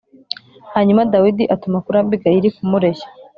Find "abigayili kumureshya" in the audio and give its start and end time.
2.01-3.07